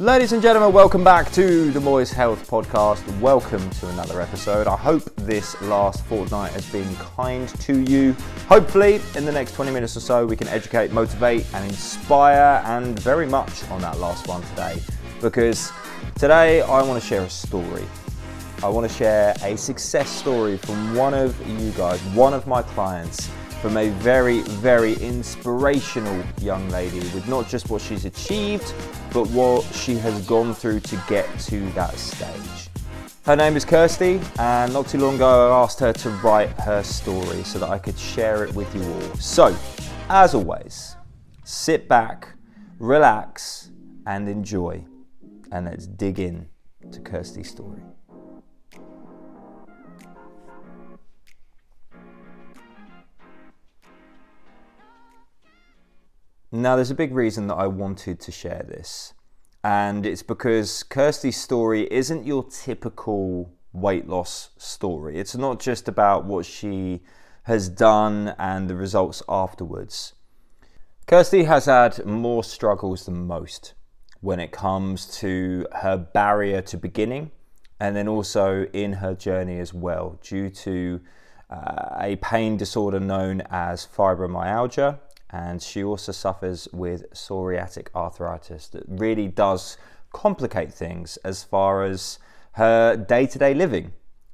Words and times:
Ladies 0.00 0.32
and 0.32 0.40
gentlemen, 0.40 0.72
welcome 0.72 1.04
back 1.04 1.30
to 1.32 1.70
the 1.72 1.78
Moyes 1.78 2.10
Health 2.10 2.48
Podcast. 2.48 3.06
Welcome 3.20 3.68
to 3.68 3.88
another 3.90 4.22
episode. 4.22 4.66
I 4.66 4.74
hope 4.74 5.04
this 5.16 5.60
last 5.60 6.02
fortnight 6.06 6.52
has 6.52 6.64
been 6.72 6.96
kind 6.96 7.46
to 7.60 7.80
you. 7.80 8.16
Hopefully, 8.48 9.02
in 9.14 9.26
the 9.26 9.30
next 9.30 9.52
20 9.52 9.70
minutes 9.70 9.98
or 9.98 10.00
so, 10.00 10.24
we 10.24 10.36
can 10.36 10.48
educate, 10.48 10.90
motivate, 10.90 11.44
and 11.52 11.66
inspire, 11.66 12.62
and 12.64 12.98
very 12.98 13.26
much 13.26 13.62
on 13.68 13.82
that 13.82 13.98
last 13.98 14.26
one 14.26 14.40
today. 14.44 14.80
Because 15.20 15.70
today 16.14 16.62
I 16.62 16.80
want 16.82 16.98
to 16.98 17.06
share 17.06 17.24
a 17.24 17.28
story. 17.28 17.84
I 18.62 18.70
want 18.70 18.90
to 18.90 18.96
share 18.96 19.34
a 19.42 19.54
success 19.58 20.08
story 20.08 20.56
from 20.56 20.94
one 20.94 21.12
of 21.12 21.38
you 21.46 21.72
guys, 21.72 22.00
one 22.14 22.32
of 22.32 22.46
my 22.46 22.62
clients 22.62 23.28
from 23.60 23.76
a 23.76 23.90
very, 23.90 24.40
very 24.40 24.94
inspirational 24.94 26.24
young 26.40 26.66
lady 26.70 26.98
with 26.98 27.28
not 27.28 27.46
just 27.46 27.68
what 27.68 27.82
she's 27.82 28.06
achieved, 28.06 28.74
but 29.12 29.28
what 29.28 29.62
she 29.74 29.96
has 29.96 30.26
gone 30.26 30.54
through 30.54 30.80
to 30.80 31.02
get 31.08 31.26
to 31.40 31.60
that 31.72 31.94
stage. 31.98 32.70
Her 33.24 33.36
name 33.36 33.56
is 33.56 33.66
Kirsty, 33.66 34.18
and 34.38 34.72
not 34.72 34.88
too 34.88 34.96
long 34.96 35.16
ago 35.16 35.52
I 35.52 35.62
asked 35.62 35.78
her 35.80 35.92
to 35.92 36.10
write 36.24 36.48
her 36.60 36.82
story 36.82 37.42
so 37.42 37.58
that 37.58 37.68
I 37.68 37.78
could 37.78 37.98
share 37.98 38.44
it 38.44 38.54
with 38.54 38.74
you 38.74 38.82
all. 38.82 39.14
So, 39.16 39.54
as 40.08 40.34
always, 40.34 40.96
sit 41.44 41.86
back, 41.86 42.34
relax, 42.78 43.70
and 44.06 44.26
enjoy. 44.26 44.84
And 45.52 45.66
let's 45.66 45.86
dig 45.86 46.18
in 46.18 46.48
to 46.92 47.00
Kirsty's 47.00 47.50
story. 47.50 47.82
Now, 56.60 56.76
there's 56.76 56.90
a 56.90 56.94
big 56.94 57.14
reason 57.14 57.46
that 57.46 57.54
I 57.54 57.66
wanted 57.66 58.20
to 58.20 58.30
share 58.30 58.66
this, 58.68 59.14
and 59.64 60.04
it's 60.04 60.22
because 60.22 60.82
Kirsty's 60.82 61.40
story 61.40 61.88
isn't 61.90 62.26
your 62.26 62.44
typical 62.44 63.50
weight 63.72 64.06
loss 64.06 64.50
story. 64.58 65.16
It's 65.16 65.34
not 65.34 65.58
just 65.58 65.88
about 65.88 66.26
what 66.26 66.44
she 66.44 67.00
has 67.44 67.70
done 67.70 68.34
and 68.38 68.68
the 68.68 68.76
results 68.76 69.22
afterwards. 69.26 70.12
Kirsty 71.06 71.44
has 71.44 71.64
had 71.64 72.04
more 72.04 72.44
struggles 72.44 73.06
than 73.06 73.26
most 73.26 73.72
when 74.20 74.38
it 74.38 74.52
comes 74.52 75.06
to 75.20 75.66
her 75.76 75.96
barrier 75.96 76.60
to 76.60 76.76
beginning 76.76 77.30
and 77.80 77.96
then 77.96 78.06
also 78.06 78.66
in 78.74 78.92
her 78.92 79.14
journey 79.14 79.58
as 79.58 79.72
well, 79.72 80.18
due 80.22 80.50
to 80.50 81.00
uh, 81.48 81.96
a 81.98 82.16
pain 82.16 82.58
disorder 82.58 83.00
known 83.00 83.42
as 83.50 83.86
fibromyalgia 83.86 84.98
and 85.32 85.62
she 85.62 85.82
also 85.82 86.12
suffers 86.12 86.68
with 86.72 87.10
psoriatic 87.12 87.88
arthritis 87.94 88.68
that 88.68 88.82
really 88.86 89.28
does 89.28 89.76
complicate 90.12 90.72
things 90.72 91.16
as 91.18 91.44
far 91.44 91.84
as 91.84 92.18
her 92.52 92.96
day 92.96 93.26
to 93.26 93.38
day 93.38 93.54
living. 93.54 93.92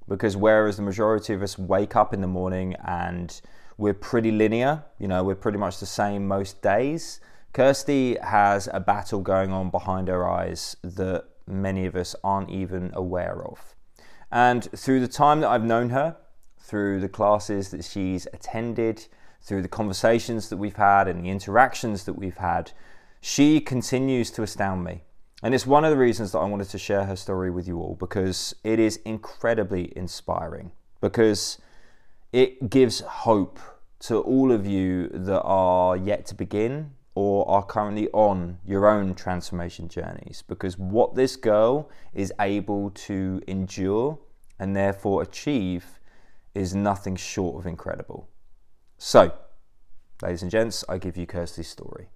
Because 0.08 0.36
whereas 0.36 0.76
the 0.76 0.82
majority 0.82 1.34
of 1.34 1.42
us 1.42 1.58
wake 1.58 1.96
up 1.96 2.14
in 2.14 2.20
the 2.20 2.28
morning 2.28 2.76
and 2.84 3.40
we're 3.76 3.94
pretty 3.94 4.30
linear, 4.30 4.84
you 4.98 5.08
know, 5.08 5.24
we're 5.24 5.34
pretty 5.34 5.58
much 5.58 5.80
the 5.80 5.86
same 5.86 6.26
most 6.26 6.62
days, 6.62 7.20
Kirsty 7.52 8.16
has 8.22 8.68
a 8.72 8.80
battle 8.80 9.20
going 9.20 9.50
on 9.50 9.70
behind 9.70 10.08
her 10.08 10.28
eyes 10.28 10.76
that 10.82 11.24
many 11.46 11.86
of 11.86 11.96
us 11.96 12.14
aren't 12.22 12.50
even 12.50 12.90
aware 12.94 13.42
of. 13.44 13.74
And 14.30 14.64
through 14.76 15.00
the 15.00 15.08
time 15.08 15.40
that 15.40 15.48
I've 15.48 15.64
known 15.64 15.90
her, 15.90 16.16
through 16.58 17.00
the 17.00 17.08
classes 17.08 17.70
that 17.70 17.84
she's 17.84 18.26
attended, 18.32 19.06
through 19.46 19.62
the 19.62 19.68
conversations 19.68 20.48
that 20.48 20.56
we've 20.56 20.76
had 20.76 21.06
and 21.06 21.24
the 21.24 21.30
interactions 21.30 22.02
that 22.04 22.14
we've 22.14 22.38
had, 22.38 22.72
she 23.20 23.60
continues 23.60 24.28
to 24.32 24.42
astound 24.42 24.82
me. 24.82 25.04
And 25.40 25.54
it's 25.54 25.66
one 25.66 25.84
of 25.84 25.92
the 25.92 25.96
reasons 25.96 26.32
that 26.32 26.38
I 26.38 26.46
wanted 26.46 26.68
to 26.70 26.78
share 26.78 27.04
her 27.04 27.14
story 27.14 27.52
with 27.52 27.68
you 27.68 27.78
all 27.78 27.94
because 27.94 28.56
it 28.64 28.80
is 28.80 28.96
incredibly 29.04 29.96
inspiring, 29.96 30.72
because 31.00 31.58
it 32.32 32.70
gives 32.70 33.00
hope 33.00 33.60
to 34.00 34.18
all 34.18 34.50
of 34.50 34.66
you 34.66 35.08
that 35.10 35.42
are 35.42 35.96
yet 35.96 36.26
to 36.26 36.34
begin 36.34 36.90
or 37.14 37.48
are 37.48 37.62
currently 37.62 38.08
on 38.08 38.58
your 38.66 38.88
own 38.88 39.14
transformation 39.14 39.88
journeys. 39.88 40.42
Because 40.48 40.76
what 40.76 41.14
this 41.14 41.36
girl 41.36 41.88
is 42.12 42.32
able 42.40 42.90
to 42.90 43.40
endure 43.46 44.18
and 44.58 44.74
therefore 44.74 45.22
achieve 45.22 46.00
is 46.52 46.74
nothing 46.74 47.14
short 47.14 47.60
of 47.60 47.66
incredible. 47.66 48.28
So, 48.98 49.32
ladies 50.22 50.40
and 50.40 50.50
gents, 50.50 50.82
I 50.88 50.96
give 50.96 51.18
you 51.18 51.26
Kirsty's 51.26 51.68
story. 51.68 52.08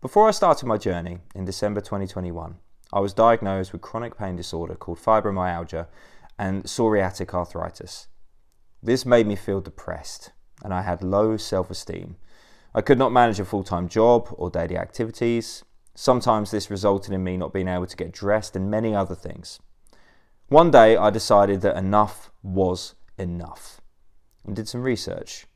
Before 0.00 0.28
I 0.28 0.30
started 0.30 0.66
my 0.66 0.78
journey 0.78 1.18
in 1.34 1.44
December 1.44 1.80
2021, 1.80 2.56
I 2.92 3.00
was 3.00 3.12
diagnosed 3.12 3.72
with 3.72 3.82
chronic 3.82 4.16
pain 4.16 4.36
disorder 4.36 4.76
called 4.76 5.00
fibromyalgia 5.00 5.88
and 6.38 6.62
psoriatic 6.62 7.34
arthritis. 7.34 8.06
This 8.80 9.04
made 9.04 9.26
me 9.26 9.34
feel 9.34 9.60
depressed 9.60 10.30
and 10.62 10.72
I 10.72 10.82
had 10.82 11.02
low 11.02 11.36
self 11.36 11.68
esteem. 11.68 12.16
I 12.72 12.80
could 12.80 12.98
not 12.98 13.10
manage 13.10 13.40
a 13.40 13.44
full 13.44 13.64
time 13.64 13.88
job 13.88 14.28
or 14.38 14.50
daily 14.50 14.76
activities. 14.76 15.64
Sometimes 15.96 16.52
this 16.52 16.70
resulted 16.70 17.12
in 17.12 17.24
me 17.24 17.36
not 17.36 17.52
being 17.52 17.66
able 17.66 17.86
to 17.88 17.96
get 17.96 18.12
dressed 18.12 18.54
and 18.54 18.70
many 18.70 18.94
other 18.94 19.16
things. 19.16 19.58
One 20.46 20.70
day 20.70 20.96
I 20.96 21.10
decided 21.10 21.60
that 21.62 21.76
enough 21.76 22.30
was 22.44 22.94
enough 23.18 23.80
and 24.44 24.56
did 24.56 24.68
some 24.68 24.82
research. 24.82 25.46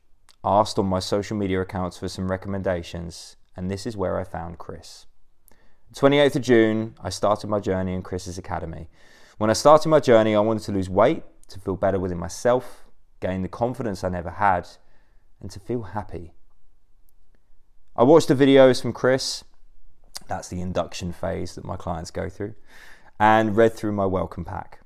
Asked 0.43 0.77
on 0.77 0.85
my 0.85 0.99
social 0.99 1.37
media 1.37 1.61
accounts 1.61 1.97
for 1.97 2.07
some 2.07 2.29
recommendations, 2.29 3.35
and 3.55 3.69
this 3.69 3.85
is 3.85 3.95
where 3.95 4.19
I 4.19 4.23
found 4.23 4.57
Chris. 4.57 5.05
28th 5.93 6.37
of 6.37 6.41
June, 6.41 6.95
I 7.01 7.09
started 7.09 7.47
my 7.47 7.59
journey 7.59 7.93
in 7.93 8.01
Chris's 8.01 8.37
Academy. 8.37 8.89
When 9.37 9.49
I 9.49 9.53
started 9.53 9.89
my 9.89 9.99
journey, 9.99 10.35
I 10.35 10.39
wanted 10.39 10.63
to 10.63 10.71
lose 10.71 10.89
weight, 10.89 11.23
to 11.49 11.59
feel 11.59 11.75
better 11.75 11.99
within 11.99 12.17
myself, 12.17 12.85
gain 13.19 13.41
the 13.41 13.47
confidence 13.47 14.03
I 14.03 14.09
never 14.09 14.31
had, 14.31 14.67
and 15.39 15.51
to 15.51 15.59
feel 15.59 15.83
happy. 15.83 16.33
I 17.95 18.03
watched 18.03 18.27
the 18.27 18.35
videos 18.35 18.81
from 18.81 18.91
Chris, 18.91 19.43
that's 20.27 20.47
the 20.47 20.61
induction 20.61 21.13
phase 21.13 21.55
that 21.55 21.65
my 21.65 21.75
clients 21.75 22.11
go 22.11 22.27
through, 22.27 22.55
and 23.19 23.55
read 23.55 23.73
through 23.73 23.91
my 23.91 24.05
welcome 24.05 24.45
pack. 24.45 24.82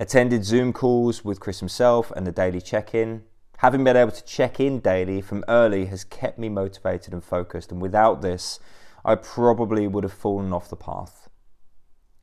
Attended 0.00 0.46
Zoom 0.46 0.72
calls 0.72 1.26
with 1.26 1.40
Chris 1.40 1.60
himself 1.60 2.10
and 2.16 2.26
the 2.26 2.32
daily 2.32 2.62
check 2.62 2.94
in. 2.94 3.22
Having 3.58 3.84
been 3.84 3.98
able 3.98 4.12
to 4.12 4.24
check 4.24 4.58
in 4.58 4.80
daily 4.80 5.20
from 5.20 5.44
early 5.46 5.84
has 5.84 6.04
kept 6.04 6.38
me 6.38 6.48
motivated 6.48 7.12
and 7.12 7.22
focused, 7.22 7.70
and 7.70 7.82
without 7.82 8.22
this, 8.22 8.58
I 9.04 9.16
probably 9.16 9.86
would 9.86 10.04
have 10.04 10.12
fallen 10.14 10.54
off 10.54 10.70
the 10.70 10.74
path. 10.76 11.28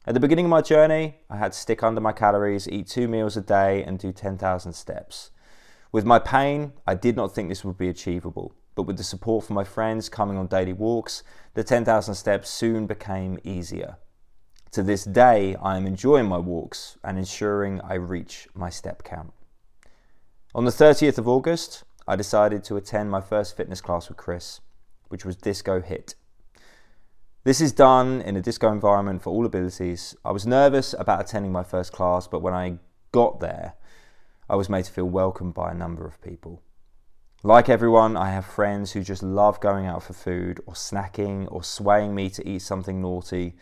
At 0.08 0.16
the 0.16 0.20
beginning 0.20 0.46
of 0.46 0.50
my 0.50 0.62
journey, 0.62 1.20
I 1.30 1.38
had 1.38 1.52
to 1.52 1.58
stick 1.60 1.84
under 1.84 2.02
my 2.02 2.14
calories, 2.14 2.68
eat 2.68 2.88
two 2.88 3.08
meals 3.08 3.38
a 3.38 3.42
day, 3.42 3.84
and 3.84 4.00
do 4.00 4.12
10,000 4.12 4.74
steps. 4.74 5.30
With 5.92 6.04
my 6.04 6.18
pain, 6.18 6.74
I 6.88 6.96
did 6.96 7.16
not 7.16 7.36
think 7.36 7.48
this 7.48 7.64
would 7.64 7.78
be 7.78 7.90
achievable, 7.90 8.56
but 8.74 8.88
with 8.88 8.98
the 8.98 9.04
support 9.04 9.46
from 9.46 9.54
my 9.54 9.64
friends 9.64 10.10
coming 10.10 10.36
on 10.36 10.48
daily 10.48 10.74
walks, 10.74 11.22
the 11.54 11.64
10,000 11.64 12.16
steps 12.16 12.50
soon 12.50 12.88
became 12.88 13.38
easier. 13.44 13.98
To 14.72 14.84
this 14.84 15.06
day, 15.06 15.56
I 15.56 15.78
am 15.78 15.88
enjoying 15.88 16.28
my 16.28 16.38
walks 16.38 16.98
and 17.04 17.18
ensuring 17.18 17.80
I 17.82 17.94
reach 17.94 18.48
my 18.54 18.70
step 18.70 19.04
count. 19.04 19.34
On 20.54 20.66
the 20.66 20.72
30th 20.72 21.18
of 21.18 21.28
August, 21.28 21.84
I 22.08 22.16
decided 22.16 22.64
to 22.66 22.76
attend 22.76 23.10
my 23.10 23.22
first 23.22 23.56
fitness 23.56 23.82
class 23.82 24.10
with 24.10 24.18
Chris, 24.18 24.60
which 25.08 25.26
was 25.26 25.36
Disco 25.36 25.80
HIIT. 25.80 26.16
This 27.44 27.62
is 27.62 27.72
done 27.72 28.22
in 28.22 28.36
a 28.36 28.42
disco 28.42 28.70
environment 28.70 29.22
for 29.22 29.30
all 29.30 29.46
abilities. 29.46 30.16
I 30.26 30.32
was 30.32 30.46
nervous 30.46 30.94
about 31.00 31.22
attending 31.22 31.54
my 31.54 31.64
first 31.64 31.94
class, 31.94 32.28
but 32.28 32.42
when 32.42 32.54
I 32.54 32.80
got 33.14 33.40
there, 33.40 33.76
I 34.50 34.56
was 34.58 34.70
made 34.70 34.84
to 34.86 34.92
feel 34.92 35.06
welcomed 35.06 35.54
by 35.54 35.72
a 35.72 35.76
number 35.76 36.06
of 36.06 36.22
people. 36.22 36.62
Like 37.44 37.70
everyone, 37.70 38.18
I 38.18 38.32
have 38.32 38.46
friends 38.46 38.92
who 38.92 39.02
just 39.02 39.24
love 39.24 39.62
going 39.62 39.86
out 39.86 40.04
for 40.04 40.14
food 40.14 40.60
or 40.66 40.74
snacking 40.74 41.48
or 41.50 41.64
swaying 41.64 42.14
me 42.14 42.30
to 42.32 42.46
eat 42.48 42.64
something 42.64 43.02
naughty 43.02 43.56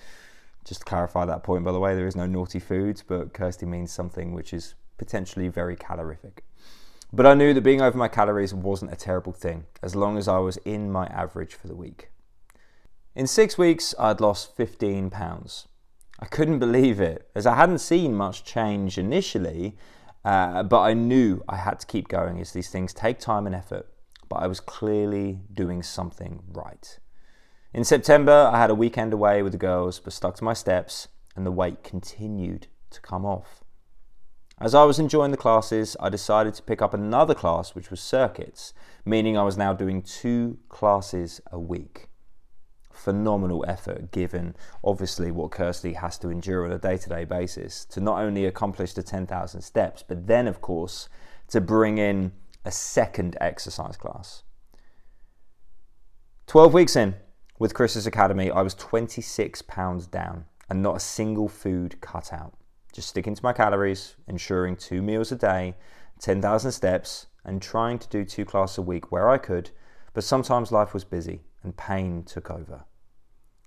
just 0.65 0.81
to 0.81 0.85
clarify 0.85 1.25
that 1.25 1.43
point, 1.43 1.63
by 1.63 1.71
the 1.71 1.79
way, 1.79 1.95
there 1.95 2.07
is 2.07 2.15
no 2.15 2.25
naughty 2.25 2.59
foods, 2.59 3.03
but 3.07 3.33
Kirsty 3.33 3.65
means 3.65 3.91
something 3.91 4.33
which 4.33 4.51
is 4.51 4.73
potentially 4.97 5.47
very 5.47 5.75
calorific. 5.75 6.43
But 7.13 7.27
I 7.27 7.35
knew 7.35 7.53
that 7.53 7.61
being 7.61 7.81
over 7.81 7.97
my 7.97 8.07
calories 8.07 8.53
wasn't 8.53 8.91
a 8.91 8.97
terrible 8.97 9.31
thing, 9.31 9.65
as 9.81 9.95
long 9.95 10.17
as 10.17 10.27
I 10.27 10.39
was 10.39 10.57
in 10.57 10.91
my 10.91 11.05
average 11.07 11.53
for 11.53 11.67
the 11.67 11.75
week. 11.75 12.09
In 13.15 13.27
six 13.27 13.57
weeks, 13.57 13.93
I'd 13.97 14.19
lost 14.19 14.57
15 14.57 15.09
pounds. 15.11 15.67
I 16.19 16.25
couldn't 16.25 16.59
believe 16.59 16.99
it, 16.99 17.29
as 17.35 17.45
I 17.45 17.55
hadn't 17.55 17.77
seen 17.77 18.15
much 18.15 18.43
change 18.43 18.97
initially, 18.97 19.77
uh, 20.25 20.63
but 20.63 20.81
I 20.81 20.93
knew 20.93 21.43
I 21.47 21.57
had 21.57 21.79
to 21.79 21.87
keep 21.87 22.07
going 22.07 22.41
as 22.41 22.51
these 22.51 22.69
things 22.69 22.93
take 22.93 23.19
time 23.19 23.45
and 23.45 23.55
effort. 23.55 23.87
But 24.27 24.37
I 24.37 24.47
was 24.47 24.59
clearly 24.59 25.39
doing 25.53 25.83
something 25.83 26.41
right. 26.51 26.99
In 27.75 27.83
September, 27.83 28.49
I 28.53 28.57
had 28.57 28.69
a 28.69 28.73
weekend 28.73 29.11
away 29.11 29.43
with 29.43 29.51
the 29.51 29.57
girls, 29.57 29.99
but 29.99 30.13
stuck 30.13 30.35
to 30.37 30.45
my 30.45 30.53
steps, 30.53 31.09
and 31.35 31.45
the 31.45 31.51
weight 31.51 31.83
continued 31.83 32.67
to 32.91 33.01
come 33.01 33.25
off. 33.25 33.65
As 34.61 34.73
I 34.73 34.85
was 34.85 34.97
enjoying 34.97 35.31
the 35.31 35.35
classes, 35.35 35.97
I 35.99 36.07
decided 36.07 36.53
to 36.53 36.63
pick 36.63 36.81
up 36.81 36.93
another 36.93 37.35
class, 37.35 37.75
which 37.75 37.91
was 37.91 37.99
circuits, 37.99 38.73
meaning 39.03 39.37
I 39.37 39.43
was 39.43 39.57
now 39.57 39.73
doing 39.73 40.03
two 40.03 40.57
classes 40.69 41.41
a 41.51 41.59
week. 41.59 42.07
phenomenal 42.93 43.65
effort 43.67 44.09
given 44.13 44.55
obviously 44.81 45.29
what 45.29 45.51
Kirsty 45.51 45.91
has 45.93 46.17
to 46.19 46.29
endure 46.29 46.63
on 46.63 46.71
a 46.71 46.77
day 46.77 46.95
to 46.95 47.09
day 47.09 47.25
basis 47.25 47.83
to 47.83 47.99
not 47.99 48.21
only 48.21 48.45
accomplish 48.45 48.93
the 48.93 49.03
10,000 49.03 49.59
steps, 49.61 50.01
but 50.01 50.27
then, 50.27 50.47
of 50.47 50.61
course, 50.61 51.09
to 51.49 51.59
bring 51.59 51.97
in 51.97 52.31
a 52.63 52.71
second 52.71 53.35
exercise 53.41 53.97
class. 53.97 54.43
12 56.47 56.73
weeks 56.73 56.95
in 56.95 57.15
with 57.57 57.73
Chris's 57.73 58.05
Academy, 58.05 58.51
I 58.51 58.61
was 58.61 58.73
26 58.73 59.61
pounds 59.63 60.07
down 60.07 60.45
and 60.69 60.81
not 60.81 60.97
a 60.97 60.99
single 60.99 61.47
food 61.47 61.99
cut 62.01 62.33
out. 62.33 62.53
Just 62.91 63.09
sticking 63.09 63.35
to 63.35 63.43
my 63.43 63.53
calories, 63.53 64.15
ensuring 64.27 64.75
two 64.75 65.01
meals 65.01 65.31
a 65.31 65.35
day, 65.35 65.75
10,000 66.19 66.71
steps, 66.71 67.27
and 67.43 67.61
trying 67.61 67.99
to 67.99 68.09
do 68.09 68.25
two 68.25 68.45
classes 68.45 68.79
a 68.79 68.81
week 68.81 69.11
where 69.11 69.29
I 69.29 69.37
could, 69.37 69.69
but 70.13 70.23
sometimes 70.23 70.71
life 70.71 70.93
was 70.93 71.03
busy 71.03 71.41
and 71.63 71.77
pain 71.77 72.23
took 72.23 72.49
over. 72.49 72.85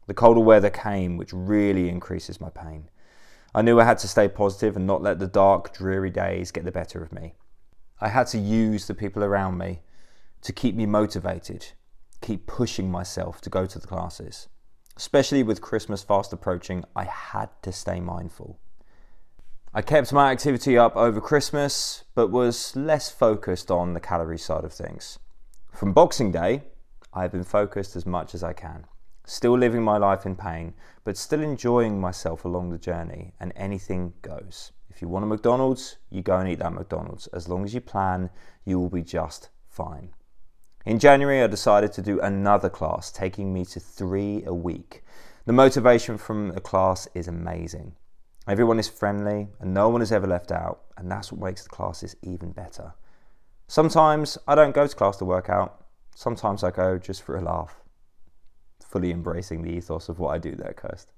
The 0.06 0.14
colder 0.14 0.40
weather 0.40 0.70
came, 0.70 1.16
which 1.16 1.32
really 1.32 1.88
increases 1.88 2.40
my 2.40 2.50
pain. 2.50 2.90
I 3.54 3.62
knew 3.62 3.80
I 3.80 3.84
had 3.84 3.98
to 3.98 4.08
stay 4.08 4.28
positive 4.28 4.76
and 4.76 4.86
not 4.86 5.02
let 5.02 5.18
the 5.18 5.26
dark, 5.26 5.72
dreary 5.72 6.10
days 6.10 6.50
get 6.50 6.64
the 6.64 6.72
better 6.72 7.02
of 7.02 7.12
me. 7.12 7.34
I 8.00 8.08
had 8.08 8.26
to 8.28 8.38
use 8.38 8.86
the 8.86 8.94
people 8.94 9.24
around 9.24 9.58
me 9.58 9.80
to 10.42 10.52
keep 10.52 10.74
me 10.74 10.86
motivated, 10.86 11.66
keep 12.20 12.46
pushing 12.46 12.90
myself 12.90 13.40
to 13.42 13.50
go 13.50 13.66
to 13.66 13.78
the 13.78 13.86
classes. 13.86 14.48
Especially 14.96 15.42
with 15.42 15.60
Christmas 15.60 16.02
fast 16.02 16.32
approaching, 16.32 16.84
I 16.96 17.04
had 17.04 17.50
to 17.62 17.72
stay 17.72 18.00
mindful. 18.00 18.58
I 19.72 19.82
kept 19.82 20.12
my 20.12 20.32
activity 20.32 20.76
up 20.76 20.96
over 20.96 21.20
Christmas, 21.20 22.04
but 22.14 22.30
was 22.30 22.74
less 22.74 23.10
focused 23.10 23.70
on 23.70 23.92
the 23.92 24.00
calorie 24.00 24.38
side 24.38 24.64
of 24.64 24.72
things. 24.72 25.18
From 25.72 25.92
Boxing 25.92 26.32
Day, 26.32 26.64
I 27.12 27.22
have 27.22 27.32
been 27.32 27.44
focused 27.44 27.94
as 27.94 28.06
much 28.06 28.34
as 28.34 28.42
I 28.42 28.54
can. 28.54 28.86
Still 29.24 29.56
living 29.56 29.82
my 29.82 29.98
life 29.98 30.24
in 30.24 30.36
pain, 30.36 30.74
but 31.04 31.16
still 31.16 31.42
enjoying 31.42 32.00
myself 32.00 32.44
along 32.44 32.70
the 32.70 32.78
journey, 32.78 33.34
and 33.38 33.52
anything 33.54 34.14
goes. 34.22 34.72
If 34.88 35.02
you 35.02 35.08
want 35.08 35.24
a 35.24 35.28
McDonald's, 35.28 35.98
you 36.10 36.22
go 36.22 36.38
and 36.38 36.48
eat 36.48 36.58
that 36.58 36.72
McDonald's. 36.72 37.28
As 37.28 37.48
long 37.48 37.64
as 37.64 37.74
you 37.74 37.80
plan, 37.80 38.30
you 38.64 38.80
will 38.80 38.88
be 38.88 39.02
just 39.02 39.50
fine. 39.68 40.10
In 40.88 40.98
January, 40.98 41.42
I 41.42 41.46
decided 41.48 41.92
to 41.92 42.00
do 42.00 42.18
another 42.18 42.70
class, 42.70 43.12
taking 43.12 43.52
me 43.52 43.66
to 43.66 43.78
three 43.78 44.42
a 44.46 44.54
week. 44.54 45.04
The 45.44 45.52
motivation 45.52 46.16
from 46.16 46.48
the 46.48 46.62
class 46.62 47.06
is 47.12 47.28
amazing. 47.28 47.92
Everyone 48.48 48.78
is 48.78 48.88
friendly 48.88 49.48
and 49.60 49.74
no 49.74 49.90
one 49.90 50.00
is 50.00 50.12
ever 50.12 50.26
left 50.26 50.50
out, 50.50 50.84
and 50.96 51.10
that's 51.10 51.30
what 51.30 51.44
makes 51.44 51.62
the 51.62 51.68
classes 51.68 52.16
even 52.22 52.52
better. 52.52 52.94
Sometimes 53.66 54.38
I 54.48 54.54
don't 54.54 54.74
go 54.74 54.86
to 54.86 54.96
class 54.96 55.18
to 55.18 55.26
work 55.26 55.50
out, 55.50 55.84
sometimes 56.14 56.64
I 56.64 56.70
go 56.70 56.96
just 56.96 57.20
for 57.20 57.36
a 57.36 57.42
laugh. 57.42 57.82
Fully 58.82 59.10
embracing 59.10 59.60
the 59.60 59.72
ethos 59.72 60.08
of 60.08 60.18
what 60.18 60.30
I 60.30 60.38
do 60.38 60.54
there, 60.54 60.72
Kirst. 60.72 61.08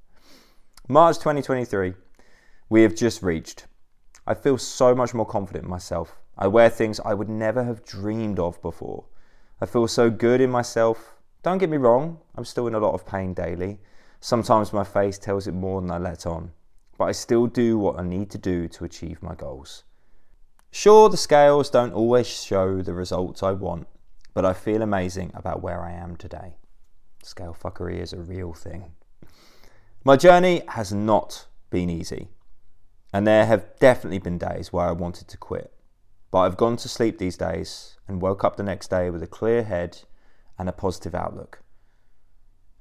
March 0.88 1.18
2023, 1.18 1.94
we 2.68 2.82
have 2.82 2.96
just 2.96 3.22
reached. 3.22 3.66
I 4.26 4.34
feel 4.34 4.58
so 4.58 4.96
much 4.96 5.14
more 5.14 5.26
confident 5.26 5.66
in 5.66 5.70
myself. 5.70 6.16
I 6.36 6.48
wear 6.48 6.70
things 6.70 6.98
I 6.98 7.14
would 7.14 7.28
never 7.28 7.62
have 7.62 7.84
dreamed 7.84 8.40
of 8.40 8.60
before. 8.62 9.04
I 9.62 9.66
feel 9.66 9.86
so 9.88 10.08
good 10.08 10.40
in 10.40 10.50
myself. 10.50 11.14
Don't 11.42 11.58
get 11.58 11.68
me 11.68 11.76
wrong, 11.76 12.18
I'm 12.34 12.46
still 12.46 12.66
in 12.66 12.74
a 12.74 12.78
lot 12.78 12.94
of 12.94 13.04
pain 13.04 13.34
daily. 13.34 13.78
Sometimes 14.18 14.72
my 14.72 14.84
face 14.84 15.18
tells 15.18 15.46
it 15.46 15.52
more 15.52 15.82
than 15.82 15.90
I 15.90 15.98
let 15.98 16.24
on, 16.24 16.52
but 16.96 17.04
I 17.04 17.12
still 17.12 17.46
do 17.46 17.78
what 17.78 17.98
I 17.98 18.02
need 18.02 18.30
to 18.30 18.38
do 18.38 18.68
to 18.68 18.84
achieve 18.84 19.22
my 19.22 19.34
goals. 19.34 19.84
Sure, 20.70 21.10
the 21.10 21.18
scales 21.18 21.68
don't 21.68 21.92
always 21.92 22.26
show 22.26 22.80
the 22.80 22.94
results 22.94 23.42
I 23.42 23.52
want, 23.52 23.86
but 24.32 24.46
I 24.46 24.54
feel 24.54 24.80
amazing 24.80 25.30
about 25.34 25.62
where 25.62 25.82
I 25.82 25.92
am 25.92 26.16
today. 26.16 26.54
Scale 27.22 27.54
fuckery 27.58 27.98
is 27.98 28.14
a 28.14 28.18
real 28.18 28.54
thing. 28.54 28.92
My 30.04 30.16
journey 30.16 30.62
has 30.68 30.90
not 30.90 31.48
been 31.68 31.90
easy, 31.90 32.28
and 33.12 33.26
there 33.26 33.44
have 33.44 33.78
definitely 33.78 34.20
been 34.20 34.38
days 34.38 34.72
where 34.72 34.86
I 34.86 34.92
wanted 34.92 35.28
to 35.28 35.36
quit. 35.36 35.70
But 36.30 36.40
I've 36.40 36.56
gone 36.56 36.76
to 36.78 36.88
sleep 36.88 37.18
these 37.18 37.36
days 37.36 37.96
and 38.06 38.20
woke 38.20 38.44
up 38.44 38.56
the 38.56 38.62
next 38.62 38.88
day 38.88 39.10
with 39.10 39.22
a 39.22 39.26
clear 39.26 39.62
head 39.64 39.98
and 40.58 40.68
a 40.68 40.72
positive 40.72 41.14
outlook. 41.14 41.62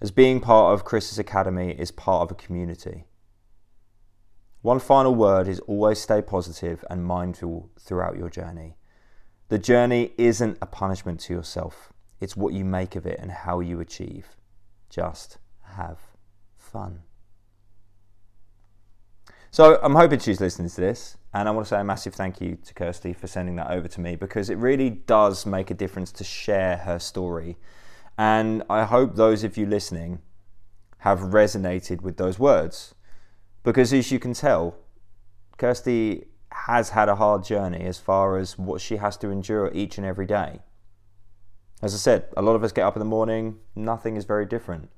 As 0.01 0.11
being 0.11 0.39
part 0.39 0.73
of 0.73 0.85
Chris's 0.85 1.19
Academy 1.19 1.71
is 1.71 1.91
part 1.91 2.23
of 2.23 2.31
a 2.31 2.41
community. 2.41 3.05
One 4.61 4.79
final 4.79 5.15
word 5.15 5.47
is 5.47 5.59
always 5.61 5.99
stay 5.99 6.21
positive 6.21 6.83
and 6.89 7.05
mindful 7.05 7.69
throughout 7.79 8.17
your 8.17 8.29
journey. 8.29 8.75
The 9.47 9.57
journey 9.57 10.11
isn't 10.17 10.57
a 10.61 10.65
punishment 10.65 11.19
to 11.21 11.33
yourself, 11.33 11.91
it's 12.19 12.35
what 12.35 12.53
you 12.53 12.63
make 12.65 12.95
of 12.95 13.05
it 13.05 13.19
and 13.19 13.31
how 13.31 13.61
you 13.61 13.79
achieve. 13.79 14.35
Just 14.89 15.37
have 15.63 15.97
fun. 16.57 17.03
So 19.51 19.79
I'm 19.81 19.95
hoping 19.95 20.19
she's 20.19 20.39
listening 20.39 20.69
to 20.69 20.81
this, 20.81 21.17
and 21.33 21.47
I 21.47 21.51
want 21.51 21.65
to 21.65 21.69
say 21.69 21.79
a 21.79 21.83
massive 21.83 22.13
thank 22.13 22.39
you 22.39 22.57
to 22.63 22.73
Kirsty 22.73 23.13
for 23.13 23.25
sending 23.25 23.55
that 23.55 23.71
over 23.71 23.87
to 23.87 23.99
me 23.99 24.15
because 24.15 24.51
it 24.51 24.57
really 24.57 24.91
does 24.91 25.45
make 25.45 25.71
a 25.71 25.73
difference 25.73 26.11
to 26.13 26.23
share 26.23 26.77
her 26.77 26.99
story. 26.99 27.57
And 28.15 28.63
I 28.69 28.83
hope 28.83 29.15
those 29.15 29.43
of 29.43 29.57
you 29.57 29.65
listening 29.65 30.19
have 30.99 31.19
resonated 31.19 32.01
with 32.01 32.17
those 32.17 32.37
words 32.37 32.93
because 33.63 33.91
as 33.91 34.11
you 34.11 34.19
can 34.19 34.33
tell, 34.33 34.75
Kirsty 35.57 36.25
has 36.51 36.89
had 36.89 37.09
a 37.09 37.15
hard 37.15 37.43
journey 37.43 37.85
as 37.85 37.97
far 37.97 38.37
as 38.37 38.57
what 38.57 38.81
she 38.81 38.97
has 38.97 39.17
to 39.17 39.29
endure 39.29 39.71
each 39.73 39.97
and 39.97 40.05
every 40.05 40.25
day. 40.25 40.59
As 41.81 41.93
I 41.93 41.97
said, 41.97 42.25
a 42.37 42.41
lot 42.41 42.55
of 42.55 42.63
us 42.63 42.71
get 42.71 42.85
up 42.85 42.95
in 42.95 42.99
the 42.99 43.05
morning, 43.05 43.57
nothing 43.75 44.15
is 44.15 44.25
very 44.25 44.45
different. 44.45 44.89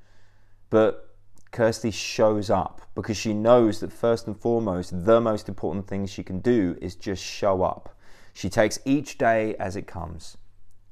But 0.69 1.10
Kirsty 1.51 1.91
shows 1.91 2.49
up 2.49 2.81
because 2.95 3.17
she 3.17 3.33
knows 3.33 3.79
that 3.81 3.91
first 3.91 4.27
and 4.27 4.39
foremost, 4.39 5.05
the 5.05 5.19
most 5.19 5.49
important 5.49 5.87
thing 5.87 6.05
she 6.05 6.23
can 6.23 6.39
do 6.39 6.77
is 6.81 6.95
just 6.95 7.23
show 7.23 7.63
up. 7.63 7.97
She 8.33 8.49
takes 8.49 8.79
each 8.85 9.17
day 9.17 9.55
as 9.59 9.75
it 9.75 9.87
comes. 9.87 10.37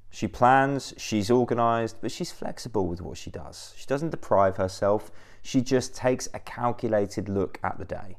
She 0.09 0.27
plans, 0.27 0.93
she's 0.97 1.31
organized, 1.31 1.97
but 2.01 2.11
she's 2.11 2.31
flexible 2.31 2.87
with 2.87 3.01
what 3.01 3.17
she 3.17 3.29
does. 3.29 3.73
She 3.77 3.85
doesn't 3.85 4.09
deprive 4.09 4.57
herself, 4.57 5.11
she 5.41 5.61
just 5.61 5.95
takes 5.95 6.27
a 6.33 6.39
calculated 6.39 7.29
look 7.29 7.59
at 7.63 7.77
the 7.77 7.85
day. 7.85 8.17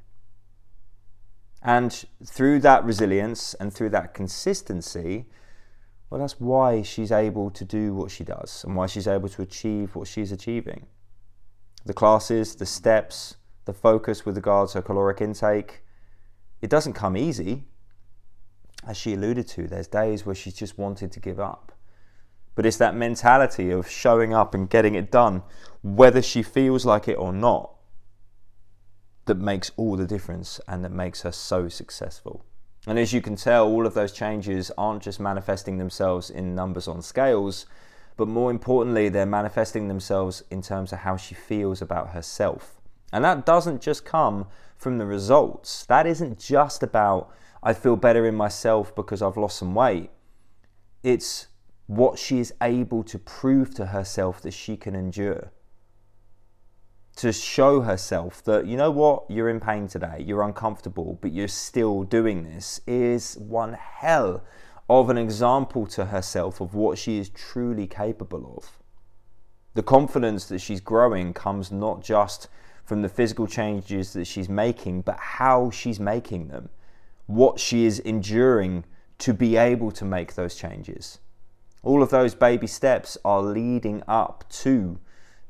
And 1.62 2.04
through 2.24 2.60
that 2.60 2.84
resilience 2.84 3.54
and 3.54 3.72
through 3.72 3.90
that 3.90 4.14
consistency, 4.14 5.26
well, 6.08 6.20
that's 6.20 6.40
why 6.40 6.82
she's 6.82 7.12
able 7.12 7.50
to 7.50 7.64
do 7.64 7.92
what 7.94 8.10
she 8.10 8.24
does 8.24 8.64
and 8.64 8.74
why 8.74 8.86
she's 8.86 9.06
able 9.06 9.28
to 9.28 9.42
achieve 9.42 9.94
what 9.94 10.08
she's 10.08 10.32
achieving. 10.32 10.86
The 11.84 11.94
classes, 11.94 12.54
the 12.56 12.66
steps, 12.66 13.36
the 13.64 13.72
focus 13.72 14.24
with 14.24 14.36
regards 14.36 14.72
to 14.72 14.78
her 14.78 14.82
caloric 14.82 15.20
intake, 15.20 15.82
it 16.60 16.70
doesn't 16.70 16.92
come 16.92 17.16
easy. 17.16 17.64
As 18.86 18.96
she 18.96 19.14
alluded 19.14 19.46
to, 19.48 19.66
there's 19.66 19.86
days 19.86 20.24
where 20.24 20.34
she's 20.34 20.54
just 20.54 20.78
wanted 20.78 21.12
to 21.12 21.20
give 21.20 21.40
up. 21.40 21.72
But 22.54 22.66
it's 22.66 22.76
that 22.78 22.94
mentality 22.94 23.70
of 23.70 23.88
showing 23.88 24.34
up 24.34 24.54
and 24.54 24.68
getting 24.68 24.94
it 24.94 25.10
done, 25.10 25.42
whether 25.82 26.20
she 26.20 26.42
feels 26.42 26.84
like 26.84 27.08
it 27.08 27.18
or 27.18 27.32
not, 27.32 27.74
that 29.26 29.38
makes 29.38 29.70
all 29.76 29.96
the 29.96 30.06
difference 30.06 30.60
and 30.66 30.84
that 30.84 30.92
makes 30.92 31.22
her 31.22 31.32
so 31.32 31.68
successful. 31.68 32.44
And 32.86 32.98
as 32.98 33.12
you 33.12 33.20
can 33.20 33.36
tell, 33.36 33.66
all 33.66 33.86
of 33.86 33.94
those 33.94 34.12
changes 34.12 34.70
aren't 34.76 35.02
just 35.02 35.20
manifesting 35.20 35.78
themselves 35.78 36.30
in 36.30 36.54
numbers 36.54 36.88
on 36.88 37.02
scales, 37.02 37.66
but 38.20 38.28
more 38.28 38.50
importantly, 38.50 39.08
they're 39.08 39.24
manifesting 39.24 39.88
themselves 39.88 40.44
in 40.50 40.60
terms 40.60 40.92
of 40.92 40.98
how 40.98 41.16
she 41.16 41.34
feels 41.34 41.80
about 41.80 42.10
herself. 42.10 42.78
And 43.14 43.24
that 43.24 43.46
doesn't 43.46 43.80
just 43.80 44.04
come 44.04 44.46
from 44.76 44.98
the 44.98 45.06
results. 45.06 45.86
That 45.86 46.06
isn't 46.06 46.38
just 46.38 46.82
about, 46.82 47.34
I 47.62 47.72
feel 47.72 47.96
better 47.96 48.26
in 48.26 48.34
myself 48.34 48.94
because 48.94 49.22
I've 49.22 49.38
lost 49.38 49.56
some 49.56 49.74
weight. 49.74 50.10
It's 51.02 51.46
what 51.86 52.18
she 52.18 52.40
is 52.40 52.52
able 52.60 53.04
to 53.04 53.18
prove 53.18 53.72
to 53.76 53.86
herself 53.86 54.42
that 54.42 54.52
she 54.52 54.76
can 54.76 54.94
endure. 54.94 55.50
To 57.16 57.32
show 57.32 57.80
herself 57.80 58.44
that, 58.44 58.66
you 58.66 58.76
know 58.76 58.90
what, 58.90 59.30
you're 59.30 59.48
in 59.48 59.60
pain 59.60 59.88
today, 59.88 60.22
you're 60.26 60.42
uncomfortable, 60.42 61.18
but 61.22 61.32
you're 61.32 61.48
still 61.48 62.02
doing 62.02 62.44
this 62.44 62.82
is 62.86 63.38
one 63.38 63.72
hell 63.72 64.44
of 64.90 65.08
an 65.08 65.16
example 65.16 65.86
to 65.86 66.06
herself 66.06 66.60
of 66.60 66.74
what 66.74 66.98
she 66.98 67.16
is 67.16 67.28
truly 67.28 67.86
capable 67.86 68.54
of. 68.56 68.76
The 69.74 69.84
confidence 69.84 70.46
that 70.46 70.58
she's 70.58 70.80
growing 70.80 71.32
comes 71.32 71.70
not 71.70 72.02
just 72.02 72.48
from 72.84 73.02
the 73.02 73.08
physical 73.08 73.46
changes 73.46 74.12
that 74.14 74.24
she's 74.24 74.48
making, 74.48 75.02
but 75.02 75.16
how 75.16 75.70
she's 75.70 76.00
making 76.00 76.48
them, 76.48 76.70
what 77.26 77.60
she 77.60 77.84
is 77.84 78.00
enduring 78.00 78.84
to 79.18 79.32
be 79.32 79.56
able 79.56 79.92
to 79.92 80.04
make 80.04 80.34
those 80.34 80.56
changes. 80.56 81.20
All 81.84 82.02
of 82.02 82.10
those 82.10 82.34
baby 82.34 82.66
steps 82.66 83.16
are 83.24 83.42
leading 83.42 84.02
up 84.08 84.44
to 84.50 84.98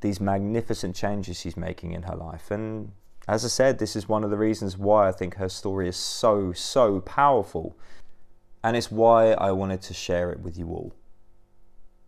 these 0.02 0.20
magnificent 0.20 0.94
changes 0.94 1.40
she's 1.40 1.56
making 1.56 1.92
in 1.92 2.02
her 2.02 2.14
life. 2.14 2.50
And 2.50 2.92
as 3.26 3.42
I 3.46 3.48
said, 3.48 3.78
this 3.78 3.96
is 3.96 4.06
one 4.06 4.22
of 4.22 4.28
the 4.28 4.36
reasons 4.36 4.76
why 4.76 5.08
I 5.08 5.12
think 5.12 5.36
her 5.36 5.48
story 5.48 5.88
is 5.88 5.96
so, 5.96 6.52
so 6.52 7.00
powerful. 7.00 7.74
And 8.62 8.76
it's 8.76 8.90
why 8.90 9.32
I 9.32 9.52
wanted 9.52 9.82
to 9.82 9.94
share 9.94 10.30
it 10.30 10.40
with 10.40 10.58
you 10.58 10.68
all. 10.68 10.94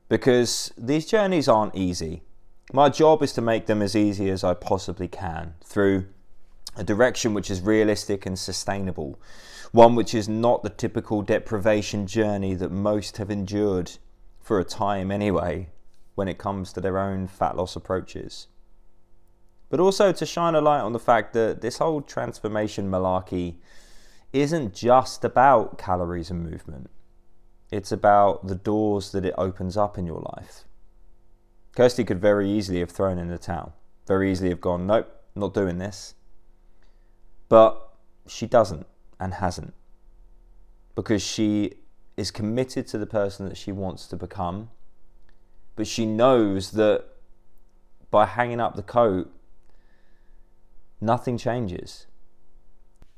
Because 0.09 0.73
these 0.77 1.07
journeys 1.07 1.49
aren't 1.49 1.75
easy, 1.75 2.23
My 2.73 2.89
job 2.89 3.23
is 3.23 3.33
to 3.35 3.43
make 3.43 3.67
them 3.67 3.83
as 3.83 3.95
easy 3.95 4.31
as 4.31 4.43
I 4.43 4.55
possibly 4.55 5.09
can 5.09 5.55
through 5.63 6.07
a 6.77 6.83
direction 6.83 7.35
which 7.35 7.51
is 7.51 7.61
realistic 7.61 8.25
and 8.25 8.39
sustainable, 8.39 9.21
one 9.73 9.95
which 9.95 10.15
is 10.15 10.27
not 10.29 10.63
the 10.63 10.71
typical 10.71 11.21
deprivation 11.21 12.07
journey 12.07 12.55
that 12.55 12.71
most 12.71 13.19
have 13.19 13.31
endured 13.31 13.93
for 14.41 14.59
a 14.59 14.65
time 14.65 15.11
anyway 15.11 15.69
when 16.15 16.29
it 16.29 16.39
comes 16.39 16.73
to 16.73 16.81
their 16.81 16.99
own 16.99 17.27
fat 17.27 17.57
loss 17.57 17.77
approaches. 17.77 18.47
But 19.69 19.81
also 19.81 20.11
to 20.13 20.27
shine 20.27 20.55
a 20.55 20.61
light 20.61 20.81
on 20.81 20.93
the 20.93 20.99
fact 20.99 21.35
that 21.35 21.61
this 21.61 21.79
whole 21.79 22.01
transformation 22.01 22.91
malarkey 22.91 23.57
isn't 24.33 24.75
just 24.75 25.25
about 25.25 25.79
calories 25.79 26.31
and 26.31 26.43
movement. 26.43 26.91
It's 27.71 27.93
about 27.93 28.47
the 28.47 28.55
doors 28.55 29.13
that 29.13 29.25
it 29.25 29.35
opens 29.39 29.77
up 29.77 29.99
in 29.99 30.07
your 30.07 30.21
life. 30.37 30.65
Kirsty 31.75 32.05
could 32.05 32.21
very 32.21 32.51
easily 32.51 32.81
have 32.81 32.91
thrown 32.91 33.19
in 33.19 33.29
the 33.29 33.39
towel, 33.39 33.75
very 34.07 34.31
easily 34.31 34.51
have 34.51 34.61
gone, 34.61 34.87
nope, 34.87 35.09
not 35.35 35.55
doing 35.55 35.79
this. 35.79 36.15
But 37.49 37.89
she 38.27 38.47
doesn't 38.47 38.87
and 39.19 39.35
hasn't 39.35 39.75
because 40.95 41.23
she 41.23 41.75
is 42.17 42.31
committed 42.31 42.87
to 42.89 42.99
the 42.99 43.07
person 43.07 43.49
that 43.49 43.57
she 43.57 43.73
wants 43.73 44.07
to 44.09 44.17
become. 44.17 44.71
But 45.77 45.87
she 45.87 46.05
knows 46.05 46.73
that 46.73 47.05
by 48.11 48.27
hanging 48.27 48.61
up 48.61 48.77
the 48.77 48.83
coat, 48.83 49.33
nothing 51.01 51.39
changes. 51.39 52.07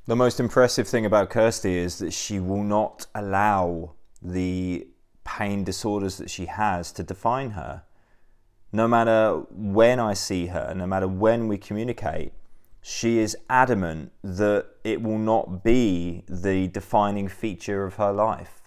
The 0.07 0.17
most 0.17 0.39
impressive 0.39 0.87
thing 0.87 1.07
about 1.07 1.31
Kirsty 1.31 1.77
is 1.77 1.99
that 1.99 2.13
she 2.13 2.39
will 2.39 2.63
not 2.63 3.07
allow 3.15 3.95
the 4.21 4.87
pain 5.25 5.65
disorders 5.65 6.19
that 6.19 6.31
she 6.31 6.47
has 6.47 6.93
to 6.93 7.03
define 7.03 7.51
her 7.51 7.85
no 8.75 8.89
matter 8.89 9.37
when 9.53 10.01
I 10.01 10.15
see 10.15 10.47
her, 10.47 10.75
no 10.75 10.85
matter 10.85 11.07
when 11.07 11.47
we 11.47 11.59
communicate, 11.59 12.33
she 12.83 13.19
is 13.21 13.37
adamant 13.49 14.11
that 14.25 14.67
it 14.83 15.01
will 15.01 15.19
not 15.19 15.63
be 15.63 16.25
the 16.29 16.67
defining 16.67 17.29
feature 17.29 17.85
of 17.85 17.95
her 17.95 18.11
life. 18.11 18.63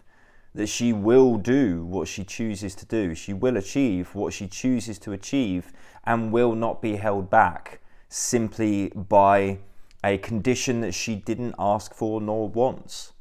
That 0.56 0.67
she 0.67 0.94
will 0.94 1.36
do 1.36 1.84
what 1.84 2.08
she 2.08 2.24
chooses 2.24 2.74
to 2.75 2.86
do. 2.86 3.13
She 3.13 3.34
will 3.34 3.58
achieve 3.58 4.15
what 4.15 4.32
she 4.32 4.48
chooses 4.48 4.98
to 5.00 5.12
achieve 5.12 5.74
and 6.06 6.32
will 6.32 6.56
not 6.56 6.82
be 6.82 6.96
held 6.96 7.29
back 7.29 7.82
simply 8.08 8.88
by 8.96 9.60
a 10.08 10.18
condition 10.18 10.80
that 10.82 10.94
she 10.94 11.16
didn't 11.16 11.54
ask 11.60 11.94
for 11.94 12.22
nor 12.22 12.48
wants. 12.48 13.12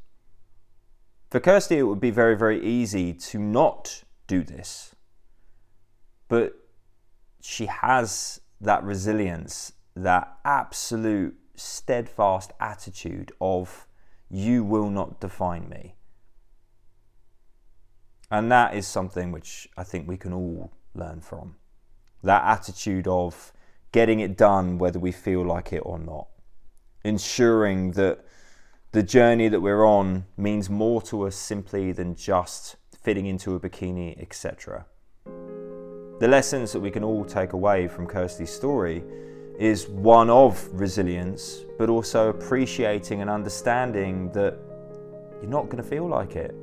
For 1.31 1.40
Kirsty, 1.40 1.78
it 1.78 1.83
would 1.83 2.00
be 2.00 2.12
very, 2.12 2.37
very 2.37 2.64
easy 2.64 3.12
to 3.12 3.38
not 3.38 4.05
do 4.28 4.45
this. 4.45 4.95
But 6.28 6.55
she 7.40 7.66
has 7.66 8.40
that 8.61 8.85
resilience, 8.85 9.73
that 9.97 10.38
absolute 10.45 11.37
steadfast 11.57 12.52
attitude 12.61 13.33
of, 13.40 13.88
you 14.31 14.62
will 14.62 14.88
not 14.88 15.21
define 15.21 15.69
me. 15.69 15.97
And 18.31 18.50
that 18.52 18.75
is 18.75 18.87
something 18.87 19.33
which 19.33 19.69
I 19.76 19.83
think 19.83 20.07
we 20.07 20.16
can 20.16 20.33
all 20.33 20.73
learn 20.95 21.21
from. 21.21 21.57
That 22.23 22.45
attitude 22.45 23.09
of 23.09 23.52
getting 23.90 24.21
it 24.21 24.37
done 24.37 24.78
whether 24.78 25.00
we 25.00 25.11
feel 25.11 25.45
like 25.45 25.73
it 25.73 25.83
or 25.85 25.99
not. 25.99 26.28
Ensuring 27.07 27.93
that 27.93 28.25
the 28.91 29.01
journey 29.01 29.49
that 29.49 29.61
we're 29.61 29.85
on 29.85 30.25
means 30.37 30.69
more 30.69 31.01
to 31.03 31.23
us 31.23 31.37
simply 31.37 31.93
than 31.93 32.17
just 32.17 32.75
fitting 33.01 33.27
into 33.27 33.55
a 33.55 33.61
bikini, 33.61 34.21
etc. 34.21 34.87
The 36.19 36.27
lessons 36.27 36.73
that 36.73 36.81
we 36.81 36.91
can 36.91 37.05
all 37.05 37.25
take 37.25 37.53
away 37.53 37.87
from 37.87 38.09
Kirsty's 38.09 38.51
story 38.51 39.05
is 39.57 39.87
one 39.87 40.29
of 40.31 40.69
resilience, 40.73 41.61
but 41.79 41.89
also 41.89 42.29
appreciating 42.29 43.21
and 43.21 43.31
understanding 43.31 44.33
that 44.33 44.59
you're 45.41 45.49
not 45.49 45.67
going 45.67 45.81
to 45.81 45.89
feel 45.89 46.09
like 46.09 46.35
it. 46.35 46.57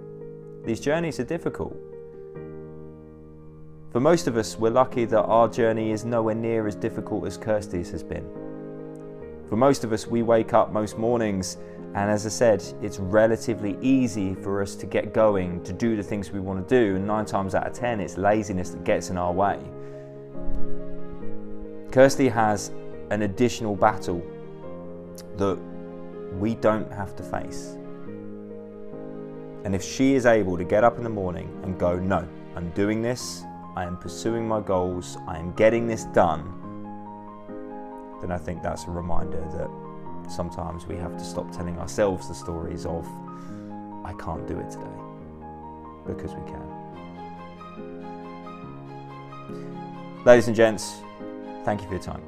These 0.66 0.82
journeys 0.82 1.22
are 1.22 1.24
difficult. 1.24 1.78
For 3.92 4.02
most 4.02 4.28
of 4.28 4.36
us, 4.36 4.60
we're 4.60 4.72
lucky 4.72 5.06
that 5.06 5.24
our 5.24 5.48
journey 5.48 5.92
is 5.92 6.04
nowhere 6.04 6.36
near 6.36 6.68
as 6.68 6.76
difficult 6.76 7.26
as 7.28 7.38
Kirsty's 7.38 7.92
has 7.92 8.04
been. 8.04 8.43
For 9.50 9.56
most 9.56 9.84
of 9.84 9.94
us, 9.94 10.08
we 10.08 10.24
wake 10.24 10.54
up 10.54 10.72
most 10.72 10.98
mornings 10.98 11.58
and 11.96 12.10
as 12.10 12.26
I 12.26 12.30
said, 12.30 12.64
it's 12.82 12.98
relatively 12.98 13.78
easy 13.80 14.34
for 14.34 14.64
us 14.64 14.74
to 14.76 14.88
get 14.88 15.14
going, 15.14 15.64
to 15.64 15.74
do 15.74 15.96
the 15.96 16.02
things 16.02 16.32
we 16.32 16.40
want 16.40 16.68
to 16.68 16.76
do, 16.76 16.96
and 16.96 17.06
nine 17.06 17.26
times 17.26 17.54
out 17.54 17.68
of 17.68 17.74
ten, 17.74 18.00
it's 18.00 18.18
laziness 18.18 18.72
that 18.72 18.84
gets 18.84 19.12
in 19.12 19.18
our 19.18 19.32
way. 19.32 19.60
Kirsty 21.92 22.30
has 22.30 22.72
an 23.12 23.22
additional 23.22 23.76
battle 23.76 24.26
that 25.38 25.60
we 26.40 26.56
don't 26.56 26.92
have 26.92 27.16
to 27.16 27.24
face. 27.24 27.78
And 29.66 29.76
if 29.76 29.84
she 29.84 30.16
is 30.16 30.26
able 30.26 30.58
to 30.58 30.64
get 30.64 30.84
up 30.84 30.98
in 30.98 31.04
the 31.04 31.10
morning 31.10 31.48
and 31.64 31.78
go, 31.78 32.00
No, 32.00 32.28
I'm 32.56 32.72
doing 32.72 33.04
this, 33.04 33.44
I 33.76 33.84
am 33.84 33.98
pursuing 33.98 34.48
my 34.48 34.62
goals, 34.62 35.18
I 35.28 35.38
am 35.38 35.54
getting 35.54 35.86
this 35.86 36.06
done, 36.06 36.60
then 38.24 38.32
I 38.32 38.38
think 38.38 38.63
that's 38.63 38.86
a 38.86 38.92
reminder 38.92 39.42
that 39.51 39.70
sometimes 40.32 40.88
we 40.88 40.96
have 40.96 41.18
to 41.18 41.24
stop 41.24 41.51
telling 41.51 41.77
ourselves 41.77 42.30
the 42.30 42.34
stories 42.34 42.86
of, 42.86 43.06
I 44.06 44.13
can't 44.13 44.48
do 44.48 44.58
it 44.58 44.72
today, 44.72 44.88
because 46.08 46.34
we 46.34 46.42
can. 46.50 46.63
Ladies 50.25 50.48
and 50.48 50.56
gents, 50.56 51.01
thank 51.65 51.82
you 51.82 51.88
for 51.88 51.96
your 51.96 52.03
time. 52.03 52.24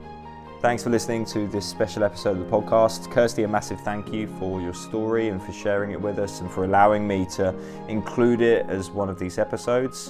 Thanks 0.62 0.84
for 0.84 0.90
listening 0.90 1.26
to 1.28 1.48
this 1.48 1.66
special 1.66 2.04
episode 2.04 2.38
of 2.38 2.40
the 2.40 2.52
podcast. 2.52 3.10
Kirsty, 3.12 3.44
a 3.44 3.48
massive 3.48 3.80
thank 3.82 4.12
you 4.12 4.28
for 4.40 4.60
your 4.60 4.74
story 4.74 5.30
and 5.30 5.42
for 5.42 5.54
sharing 5.54 5.92
it 5.92 6.02
with 6.02 6.20
us 6.20 6.42
and 6.42 6.52
for 6.52 6.66
allowing 6.66 7.08
me 7.08 7.26
to 7.36 7.56
include 7.88 8.42
it 8.42 8.66
as 8.68 8.90
one 8.90 9.08
of 9.08 9.18
these 9.18 9.38
episodes. 9.38 10.10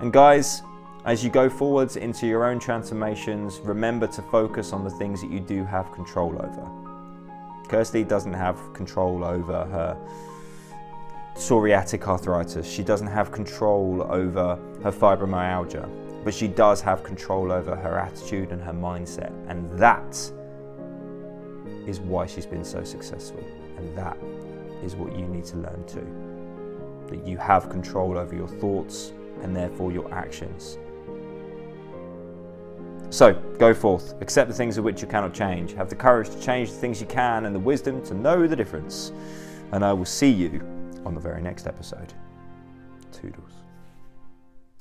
And 0.00 0.12
guys, 0.12 0.62
as 1.04 1.22
you 1.22 1.28
go 1.28 1.50
forwards 1.50 1.96
into 1.96 2.26
your 2.26 2.44
own 2.44 2.58
transformations, 2.58 3.58
remember 3.60 4.06
to 4.06 4.22
focus 4.22 4.72
on 4.72 4.84
the 4.84 4.90
things 4.90 5.20
that 5.20 5.30
you 5.30 5.38
do 5.38 5.62
have 5.64 5.92
control 5.92 6.34
over. 6.42 6.70
Kirsty 7.68 8.04
doesn't 8.04 8.32
have 8.32 8.72
control 8.72 9.22
over 9.22 9.64
her 9.66 9.96
psoriatic 11.34 12.06
arthritis. 12.06 12.66
She 12.66 12.82
doesn't 12.82 13.08
have 13.08 13.32
control 13.32 14.06
over 14.08 14.58
her 14.82 14.92
fibromyalgia, 14.92 16.24
but 16.24 16.32
she 16.32 16.48
does 16.48 16.80
have 16.80 17.04
control 17.04 17.52
over 17.52 17.76
her 17.76 17.98
attitude 17.98 18.50
and 18.50 18.62
her 18.62 18.72
mindset. 18.72 19.32
And 19.48 19.70
that 19.78 20.16
is 21.86 22.00
why 22.00 22.24
she's 22.24 22.46
been 22.46 22.64
so 22.64 22.82
successful. 22.82 23.44
And 23.76 23.94
that 23.98 24.16
is 24.82 24.96
what 24.96 25.14
you 25.18 25.26
need 25.26 25.44
to 25.46 25.56
learn 25.58 25.84
too. 25.86 26.06
That 27.10 27.26
you 27.26 27.36
have 27.36 27.68
control 27.68 28.16
over 28.16 28.34
your 28.34 28.48
thoughts 28.48 29.12
and 29.42 29.54
therefore 29.54 29.92
your 29.92 30.10
actions. 30.14 30.78
So 33.10 33.34
go 33.58 33.72
forth, 33.72 34.14
accept 34.20 34.50
the 34.50 34.56
things 34.56 34.76
of 34.76 34.84
which 34.84 35.00
you 35.00 35.08
cannot 35.08 35.32
change, 35.34 35.72
have 35.74 35.88
the 35.88 35.96
courage 35.96 36.30
to 36.30 36.40
change 36.40 36.70
the 36.70 36.76
things 36.76 37.00
you 37.00 37.06
can, 37.06 37.46
and 37.46 37.54
the 37.54 37.60
wisdom 37.60 38.04
to 38.06 38.14
know 38.14 38.46
the 38.46 38.56
difference. 38.56 39.12
And 39.72 39.84
I 39.84 39.92
will 39.92 40.04
see 40.04 40.30
you 40.30 40.60
on 41.04 41.14
the 41.14 41.20
very 41.20 41.42
next 41.42 41.66
episode. 41.66 42.12
Toodles. 43.12 43.63